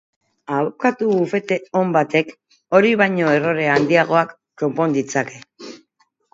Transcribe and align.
Abokatu 0.59 1.03
bufete 1.19 1.57
on 1.81 1.91
batek 1.97 2.33
hori 2.79 2.95
baino 3.03 3.29
errore 3.37 3.69
handiagoak 3.77 4.35
konpon 4.65 5.01
ditzake. 5.01 5.41